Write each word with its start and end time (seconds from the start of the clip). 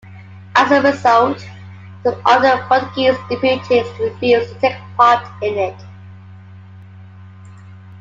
As 0.55 0.71
a 0.71 0.81
result, 0.81 1.41
some 2.01 2.15
of 2.15 2.41
the 2.41 2.65
Portuguese 2.67 3.15
deputies 3.29 3.85
refused 3.99 4.49
to 4.51 4.59
take 4.59 4.75
part 4.97 5.23
in 5.43 5.55
it. 5.59 5.75